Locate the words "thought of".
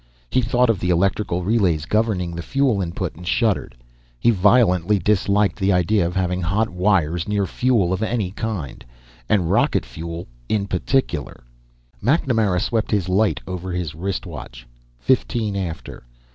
0.41-0.79